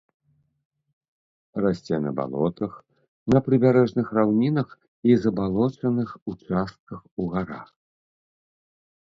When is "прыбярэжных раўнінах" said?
3.49-4.69